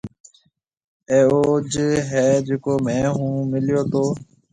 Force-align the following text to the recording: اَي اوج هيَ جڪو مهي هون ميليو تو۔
اَي 1.11 1.21
اوج 1.31 1.71
هيَ 2.09 2.25
جڪو 2.47 2.73
مهي 2.85 3.03
هون 3.15 3.33
ميليو 3.51 3.81
تو۔ 3.91 4.03